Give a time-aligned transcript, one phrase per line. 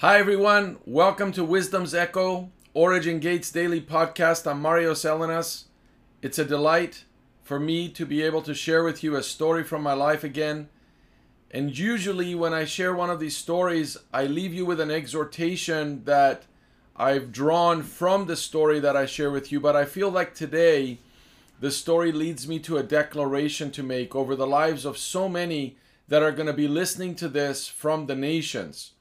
[0.00, 0.76] Hi, everyone.
[0.86, 4.48] Welcome to Wisdom's Echo, Origin Gates Daily Podcast.
[4.48, 5.64] I'm Mario Salinas.
[6.22, 7.02] It's a delight
[7.42, 10.68] for me to be able to share with you a story from my life again.
[11.50, 16.04] And usually, when I share one of these stories, I leave you with an exhortation
[16.04, 16.44] that
[16.94, 19.58] I've drawn from the story that I share with you.
[19.58, 21.00] But I feel like today,
[21.58, 25.76] the story leads me to a declaration to make over the lives of so many
[26.06, 28.92] that are going to be listening to this from the nations.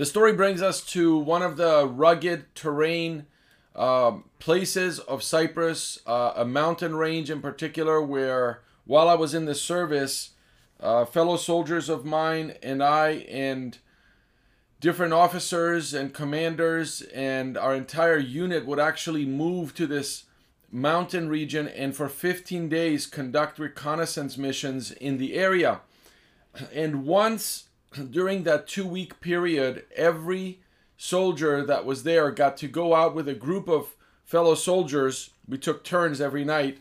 [0.00, 3.26] The story brings us to one of the rugged terrain
[3.76, 9.44] uh, places of Cyprus, uh, a mountain range in particular, where while I was in
[9.44, 10.30] the service,
[10.80, 13.76] uh, fellow soldiers of mine and I, and
[14.80, 20.24] different officers and commanders, and our entire unit would actually move to this
[20.72, 25.82] mountain region and for 15 days conduct reconnaissance missions in the area.
[26.72, 27.64] And once
[28.10, 30.60] during that two week period, every
[30.96, 35.30] soldier that was there got to go out with a group of fellow soldiers.
[35.48, 36.78] We took turns every night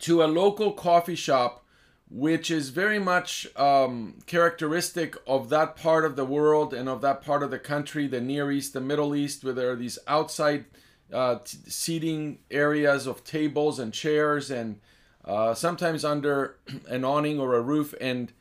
[0.00, 1.64] to a local coffee shop,
[2.10, 7.22] which is very much um, characteristic of that part of the world and of that
[7.22, 10.66] part of the country, the Near East, the Middle East, where there are these outside
[11.12, 14.78] uh, t- seating areas of tables and chairs and
[15.24, 16.56] uh, sometimes under
[16.88, 18.32] an awning or a roof and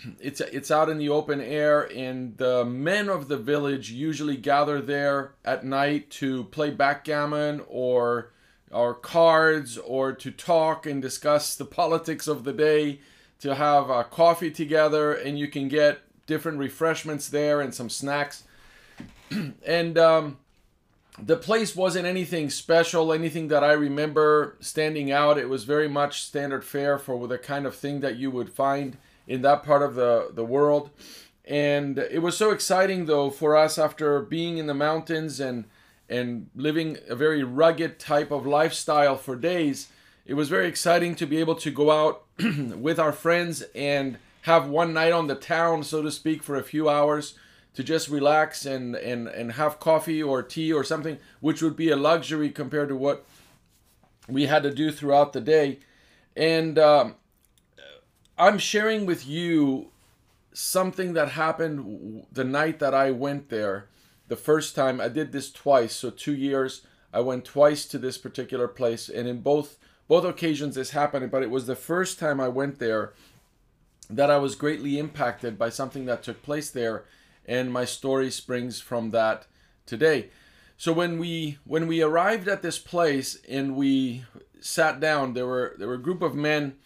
[0.20, 4.80] it's it's out in the open air and the men of the village usually gather
[4.80, 8.32] there at night to play backgammon or
[8.70, 13.00] or cards or to talk and discuss the politics of the day
[13.38, 18.44] to have a coffee together and you can get different refreshments there and some snacks.
[19.66, 20.38] And um,
[21.18, 25.38] the place wasn't anything special anything that i remember standing out.
[25.38, 28.96] It was very much standard fare for the kind of thing that you would find
[29.26, 30.90] in that part of the, the world.
[31.44, 35.64] And it was so exciting though for us after being in the mountains and
[36.08, 39.88] and living a very rugged type of lifestyle for days.
[40.26, 44.68] It was very exciting to be able to go out with our friends and have
[44.68, 47.34] one night on the town, so to speak, for a few hours
[47.74, 51.90] to just relax and, and, and have coffee or tea or something, which would be
[51.90, 53.24] a luxury compared to what
[54.28, 55.78] we had to do throughout the day.
[56.36, 57.14] And um,
[58.38, 59.90] I'm sharing with you
[60.52, 63.88] something that happened the night that I went there.
[64.28, 66.82] The first time I did this twice, so 2 years
[67.12, 69.78] I went twice to this particular place and in both
[70.08, 73.12] both occasions this happened, but it was the first time I went there
[74.10, 77.04] that I was greatly impacted by something that took place there
[77.46, 79.46] and my story springs from that
[79.86, 80.28] today.
[80.76, 84.24] So when we when we arrived at this place and we
[84.60, 86.76] sat down, there were there were a group of men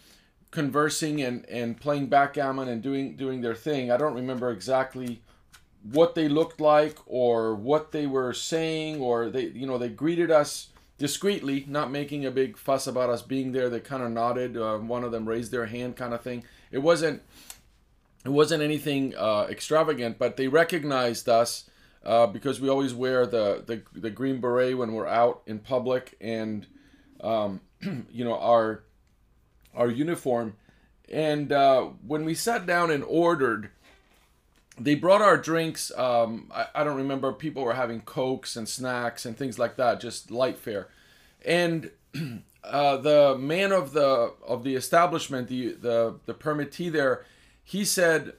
[0.57, 3.91] conversing and, and playing backgammon and doing doing their thing.
[3.91, 5.21] I don't remember exactly
[5.93, 10.31] what they looked like or what they were saying or they you know they greeted
[10.31, 13.69] us discreetly, not making a big fuss about us being there.
[13.69, 14.57] They kind of nodded.
[14.57, 16.43] Uh, one of them raised their hand, kind of thing.
[16.73, 17.21] It wasn't
[18.25, 21.69] it wasn't anything uh, extravagant, but they recognized us
[22.03, 26.17] uh, because we always wear the, the the green beret when we're out in public,
[26.19, 26.67] and
[27.21, 27.61] um,
[28.11, 28.86] you know our
[29.77, 30.57] our uniform.
[31.11, 33.71] And uh, when we sat down and ordered,
[34.79, 35.93] they brought our drinks.
[35.97, 37.33] Um, I, I, don't remember.
[37.33, 40.89] People were having cokes and snacks and things like that, just light fare.
[41.45, 41.91] And
[42.65, 47.25] uh, the man of the of the establishment, the the the permittee there,
[47.63, 48.35] he said,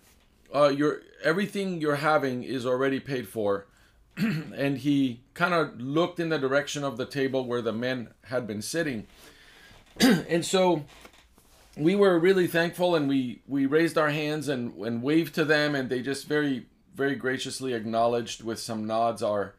[0.53, 3.65] uh, "Your everything you're having is already paid for."
[4.17, 8.47] and he kind of looked in the direction of the table where the men had
[8.47, 9.05] been sitting.
[9.99, 10.85] and so
[11.77, 15.75] we were really thankful and we we raised our hands and and waved to them
[15.75, 16.65] and they just very
[16.95, 19.53] very graciously acknowledged with some nods our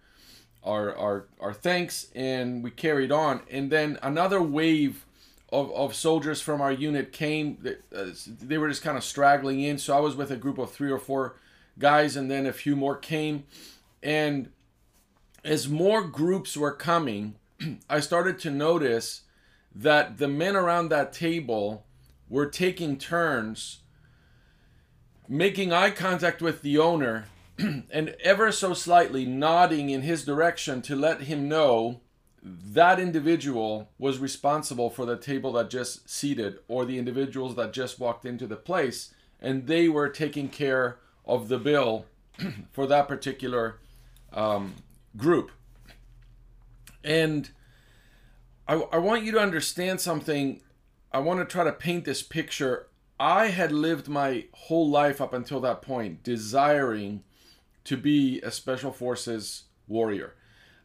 [0.65, 3.41] our our, our thanks and we carried on.
[3.51, 5.07] And then another wave
[5.51, 7.65] of, of soldiers from our unit came
[7.95, 9.79] uh, they were just kind of straggling in.
[9.79, 11.37] So i was with a group of three or four
[11.79, 13.45] guys and then a few more came.
[14.03, 14.51] And
[15.45, 17.37] as more groups were coming
[17.91, 19.23] i started to notice
[19.75, 21.85] that the men around that table
[22.29, 23.81] were taking turns
[25.29, 27.27] making eye contact with the owner
[27.59, 32.01] and ever so slightly nodding in his direction to let him know
[32.43, 37.99] that individual was responsible for the table that just seated or the individuals that just
[37.99, 42.07] walked into the place and they were taking care of the bill
[42.73, 43.79] for that particular
[44.33, 44.75] um,
[45.17, 45.51] group.
[47.05, 47.51] And
[48.67, 50.61] I, I want you to understand something
[51.13, 52.87] I want to try to paint this picture.
[53.19, 57.25] I had lived my whole life up until that point desiring
[57.85, 60.35] to be a special forces warrior.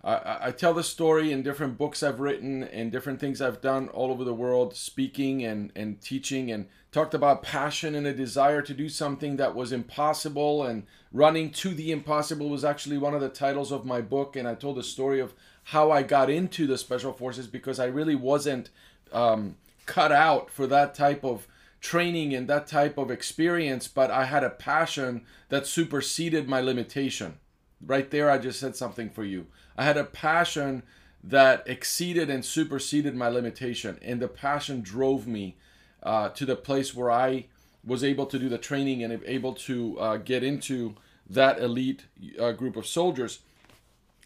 [0.03, 3.89] I, I tell the story in different books I've written and different things I've done
[3.89, 8.61] all over the world, speaking and, and teaching, and talked about passion and a desire
[8.61, 10.63] to do something that was impossible.
[10.63, 14.35] And running to the impossible was actually one of the titles of my book.
[14.35, 15.33] And I told the story of
[15.63, 18.69] how I got into the special forces because I really wasn't
[19.13, 19.55] um,
[19.85, 21.47] cut out for that type of
[21.83, 27.39] training and that type of experience, but I had a passion that superseded my limitation.
[27.85, 29.47] Right there, I just said something for you.
[29.77, 30.83] I had a passion
[31.23, 35.57] that exceeded and superseded my limitation, and the passion drove me
[36.01, 37.47] uh, to the place where I
[37.85, 40.95] was able to do the training and able to uh, get into
[41.29, 42.05] that elite
[42.39, 43.39] uh, group of soldiers.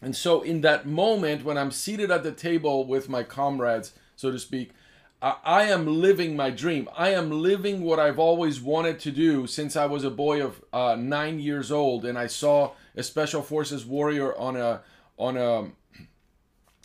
[0.00, 4.30] And so, in that moment, when I'm seated at the table with my comrades, so
[4.30, 4.70] to speak,
[5.20, 6.88] I am living my dream.
[6.96, 10.62] I am living what I've always wanted to do since I was a boy of
[10.72, 14.82] uh, nine years old, and I saw a special forces warrior on a
[15.18, 15.70] on a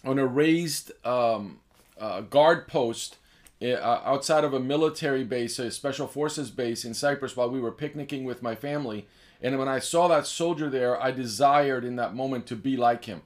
[0.03, 1.59] on a raised um,
[1.99, 3.17] uh, guard post
[3.61, 7.71] uh, outside of a military base, a special forces base in Cyprus, while we were
[7.71, 9.05] picnicking with my family.
[9.43, 13.05] And when I saw that soldier there, I desired in that moment to be like
[13.05, 13.21] him.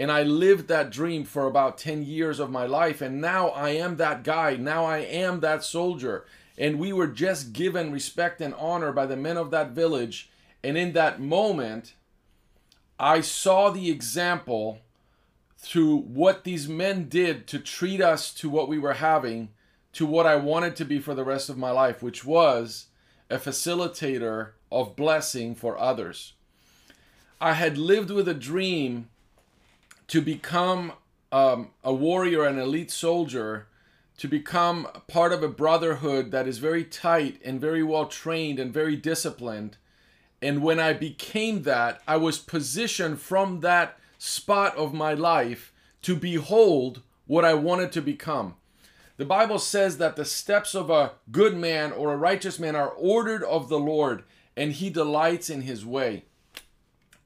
[0.00, 3.02] And I lived that dream for about 10 years of my life.
[3.02, 4.56] And now I am that guy.
[4.56, 6.24] Now I am that soldier.
[6.56, 10.30] And we were just given respect and honor by the men of that village.
[10.64, 11.92] And in that moment,
[12.98, 14.78] I saw the example
[15.58, 19.50] through what these men did to treat us to what we were having
[19.92, 22.86] to what I wanted to be for the rest of my life, which was
[23.28, 26.32] a facilitator of blessing for others.
[27.38, 29.10] I had lived with a dream
[30.10, 30.92] to become
[31.32, 33.66] um, a warrior, an elite soldier,
[34.18, 38.72] to become part of a brotherhood that is very tight and very well trained and
[38.72, 39.76] very disciplined
[40.42, 45.72] and when I became that, I was positioned from that spot of my life
[46.02, 48.54] to behold what I wanted to become.
[49.18, 52.88] The Bible says that the steps of a good man or a righteous man are
[52.88, 54.24] ordered of the Lord,
[54.56, 56.24] and he delights in his way.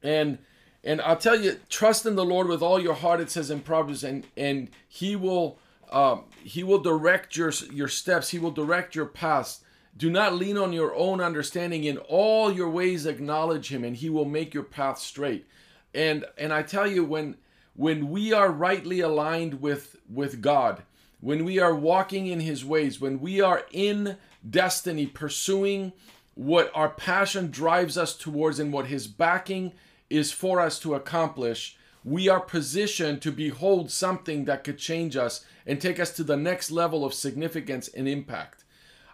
[0.02, 0.38] And
[0.84, 3.20] and I'll tell you, trust in the Lord with all your heart.
[3.20, 5.58] It says in Proverbs, and and He will
[5.90, 8.30] um, He will direct your your steps.
[8.30, 9.60] He will direct your paths.
[9.96, 11.84] Do not lean on your own understanding.
[11.84, 15.46] In all your ways acknowledge him and he will make your path straight.
[15.94, 17.36] And and I tell you when
[17.74, 20.82] when we are rightly aligned with with God,
[21.20, 24.16] when we are walking in his ways, when we are in
[24.48, 25.92] destiny pursuing
[26.34, 29.72] what our passion drives us towards and what his backing
[30.14, 35.44] is for us to accomplish, we are positioned to behold something that could change us
[35.66, 38.64] and take us to the next level of significance and impact.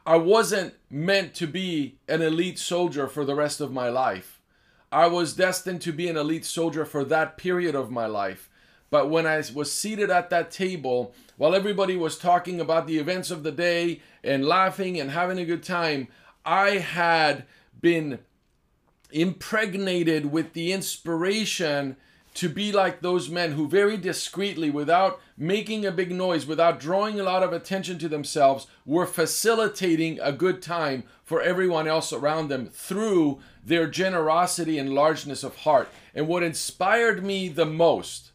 [0.04, 4.40] I wasn't meant to be an elite soldier for the rest of my life.
[4.90, 8.50] I was destined to be an elite soldier for that period of my life.
[8.90, 13.30] But when I was seated at that table, while everybody was talking about the events
[13.30, 16.08] of the day and laughing and having a good time,
[16.44, 17.44] I had
[17.80, 18.18] been
[19.12, 21.96] impregnated with the inspiration
[22.32, 27.18] to be like those men who very discreetly, without making a big noise, without drawing
[27.18, 32.48] a lot of attention to themselves, were facilitating a good time for everyone else around
[32.48, 35.88] them through their generosity and largeness of heart.
[36.14, 38.30] And what inspired me the most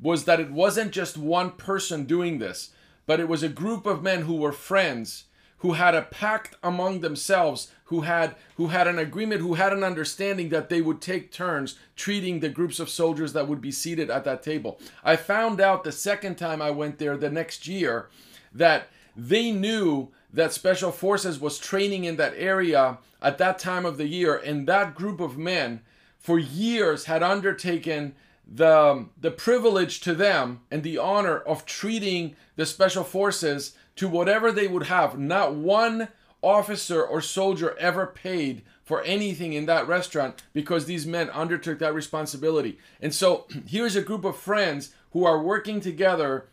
[0.00, 2.70] was that it wasn't just one person doing this,
[3.06, 5.24] but it was a group of men who were friends
[5.64, 9.82] who had a pact among themselves who had who had an agreement who had an
[9.82, 14.10] understanding that they would take turns treating the groups of soldiers that would be seated
[14.10, 14.78] at that table.
[15.02, 18.10] I found out the second time i went there the next year
[18.52, 23.96] that they knew that special forces was training in that area at that time of
[23.96, 25.80] the year and that group of men
[26.18, 28.14] for years had undertaken
[28.46, 34.50] the the privilege to them and the honor of treating the special forces to whatever
[34.50, 35.18] they would have.
[35.18, 36.08] Not one
[36.42, 41.94] officer or soldier ever paid for anything in that restaurant because these men undertook that
[41.94, 42.78] responsibility.
[43.00, 46.46] And so here's a group of friends who are working together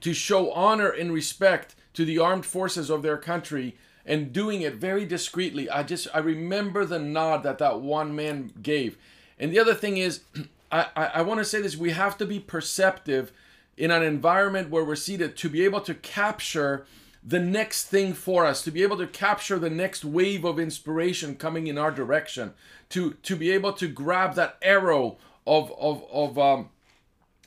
[0.00, 4.74] to show honor and respect to the armed forces of their country and doing it
[4.74, 5.70] very discreetly.
[5.70, 8.98] I just I remember the nod that that one man gave.
[9.38, 10.20] And the other thing is
[10.70, 13.32] I, I, I want to say this we have to be perceptive
[13.76, 16.86] in an environment where we're seated to be able to capture
[17.22, 21.34] the next thing for us to be able to capture the next wave of inspiration
[21.34, 22.54] coming in our direction
[22.88, 25.16] to to be able to grab that arrow
[25.46, 26.70] of of of um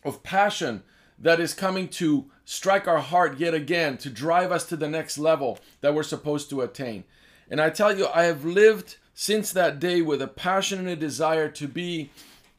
[0.04, 0.84] of passion
[1.18, 5.18] that is coming to strike our heart yet again to drive us to the next
[5.18, 7.06] level that we're supposed to attain.
[7.50, 10.96] And i tell you i have lived since that day with a passion and a
[10.96, 12.10] desire to be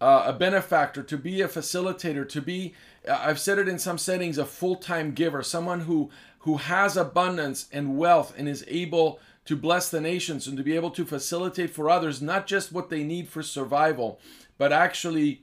[0.00, 2.74] uh, a benefactor, to be a facilitator, to be,
[3.08, 7.66] I've said it in some settings, a full time giver, someone who, who has abundance
[7.72, 11.70] and wealth and is able to bless the nations and to be able to facilitate
[11.70, 14.20] for others not just what they need for survival,
[14.58, 15.42] but actually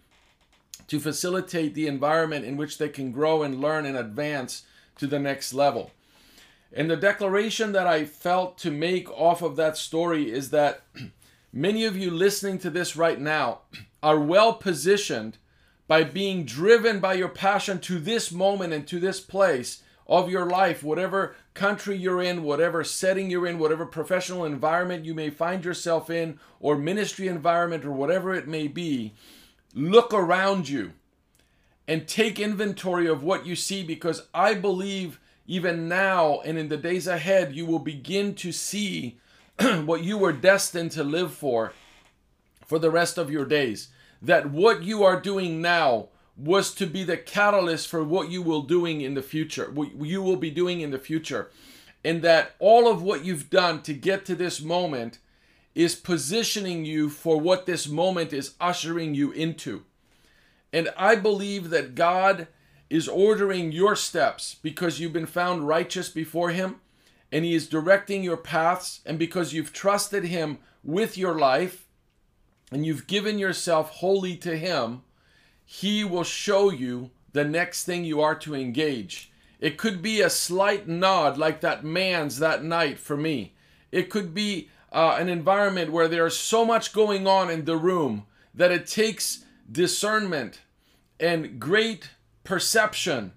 [0.88, 4.64] to facilitate the environment in which they can grow and learn and advance
[4.98, 5.92] to the next level.
[6.72, 10.82] And the declaration that I felt to make off of that story is that
[11.54, 13.62] many of you listening to this right now
[14.04, 15.38] are well positioned
[15.88, 20.46] by being driven by your passion to this moment and to this place of your
[20.46, 25.66] life, whatever country you're in, whatever setting you're in, whatever professional environment you may find
[25.66, 29.14] yourself in, or ministry environment, or whatever it may be,
[29.74, 30.94] look around you
[31.88, 36.78] and take inventory of what you see because I believe even now and in the
[36.78, 39.18] days ahead, you will begin to see
[39.86, 41.74] what you were destined to live for
[42.66, 43.90] for the rest of your days.
[44.22, 48.62] That what you are doing now was to be the catalyst for what you will
[48.62, 49.70] doing in the future.
[49.72, 51.50] What you will be doing in the future.
[52.04, 55.20] And that all of what you've done to get to this moment
[55.74, 59.84] is positioning you for what this moment is ushering you into.
[60.72, 62.48] And I believe that God
[62.90, 66.80] is ordering your steps because you've been found righteous before Him
[67.32, 71.87] and He is directing your paths, and because you've trusted Him with your life
[72.72, 75.04] and you've given yourself wholly to Him,
[75.66, 79.32] He will show you the next thing you are to engage.
[79.60, 83.54] It could be a slight nod, like that man's that night for me.
[83.92, 88.26] It could be uh, an environment where there's so much going on in the room
[88.54, 90.62] that it takes discernment
[91.20, 92.10] and great
[92.44, 93.34] perception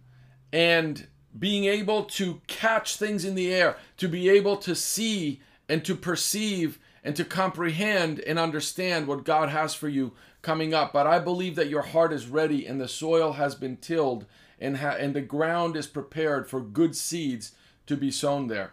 [0.53, 1.07] and
[1.39, 5.95] being able to catch things in the air, to be able to see and to
[5.95, 10.93] perceive and to comprehend and understand what God has for you coming up.
[10.93, 14.27] But I believe that your heart is ready and the soil has been tilled
[14.59, 17.53] and, ha- and the ground is prepared for good seeds
[17.87, 18.73] to be sown there.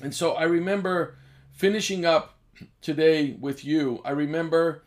[0.00, 1.16] And so I remember
[1.52, 2.36] finishing up
[2.80, 4.00] today with you.
[4.04, 4.82] I remember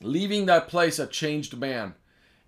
[0.00, 1.94] leaving that place a changed man.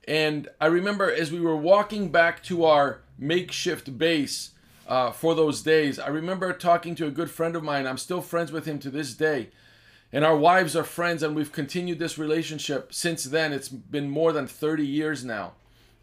[0.08, 4.50] And I remember as we were walking back to our makeshift base
[4.92, 7.86] uh, for those days, I remember talking to a good friend of mine.
[7.86, 9.48] I'm still friends with him to this day.
[10.12, 13.54] And our wives are friends, and we've continued this relationship since then.
[13.54, 15.52] It's been more than 30 years now.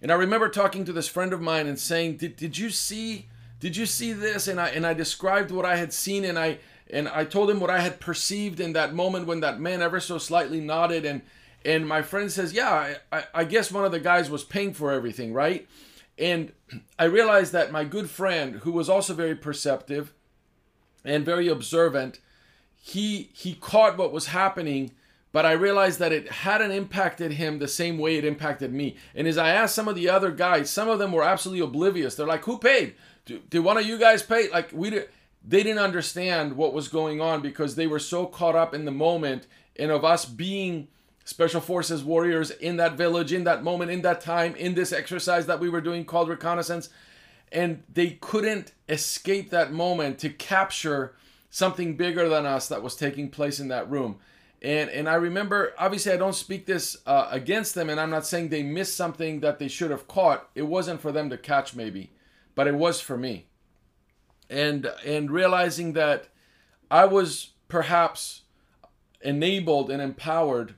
[0.01, 3.27] And I remember talking to this friend of mine and saying, Did, did you see?
[3.59, 4.47] Did you see this?
[4.47, 6.57] And I and I described what I had seen and I
[6.89, 9.99] and I told him what I had perceived in that moment when that man ever
[9.99, 11.21] so slightly nodded and
[11.63, 14.91] and my friend says, Yeah, I, I guess one of the guys was paying for
[14.91, 15.67] everything, right?
[16.19, 16.51] And
[16.99, 20.13] I realized that my good friend, who was also very perceptive
[21.05, 22.19] and very observant,
[22.75, 24.91] he he caught what was happening,
[25.31, 28.97] but I realized that it hadn't impacted him the same way it impacted me.
[29.15, 32.15] And as I asked some of the other guys, some of them were absolutely oblivious.
[32.15, 32.95] They're like, "Who paid?
[33.25, 35.09] Did, did one of you guys pay?" Like we did.
[35.47, 38.91] They didn't understand what was going on because they were so caught up in the
[38.91, 39.47] moment
[39.77, 40.89] and of us being
[41.29, 45.45] special forces warriors in that village, in that moment, in that time, in this exercise
[45.45, 46.89] that we were doing called reconnaissance.
[47.51, 51.15] And they couldn't escape that moment to capture
[51.51, 54.17] something bigger than us that was taking place in that room.
[54.61, 58.25] And and I remember, obviously, I don't speak this uh, against them, and I'm not
[58.25, 60.49] saying they missed something that they should have caught.
[60.55, 62.11] It wasn't for them to catch, maybe,
[62.55, 63.45] but it was for me.
[64.49, 66.27] And and realizing that
[66.91, 68.41] I was perhaps
[69.21, 70.75] enabled and empowered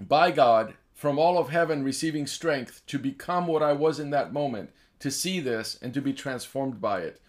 [0.00, 4.32] by God from all of heaven receiving strength to become what I was in that
[4.32, 7.20] moment, to see this and to be transformed by it.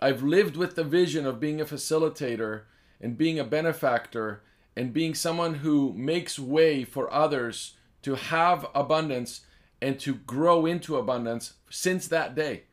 [0.00, 2.62] I've lived with the vision of being a facilitator
[3.00, 4.42] and being a benefactor
[4.76, 9.42] and being someone who makes way for others to have abundance
[9.80, 12.64] and to grow into abundance since that day.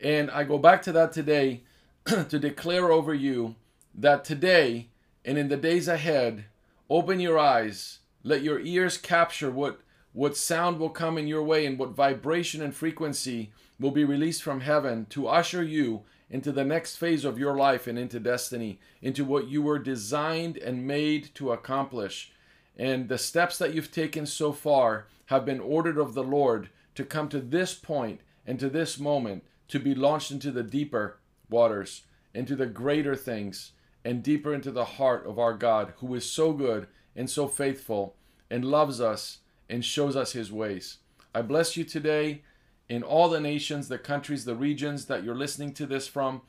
[0.00, 1.62] And I go back to that today
[2.06, 3.56] to declare over you
[3.94, 4.88] that today
[5.24, 6.46] and in the days ahead,
[6.88, 9.80] open your eyes let your ears capture what,
[10.12, 14.42] what sound will come in your way and what vibration and frequency will be released
[14.42, 18.80] from heaven to usher you into the next phase of your life and into destiny,
[19.02, 22.32] into what you were designed and made to accomplish.
[22.76, 27.04] And the steps that you've taken so far have been ordered of the Lord to
[27.04, 31.18] come to this point and to this moment to be launched into the deeper
[31.50, 32.02] waters,
[32.34, 33.72] into the greater things,
[34.04, 38.16] and deeper into the heart of our God, who is so good and so faithful
[38.50, 39.38] and loves us
[39.68, 40.98] and shows us his ways.
[41.34, 42.42] I bless you today
[42.88, 46.42] in all the nations, the countries, the regions that you're listening to this from.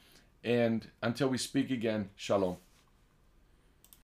[0.43, 2.57] And until we speak again, shalom.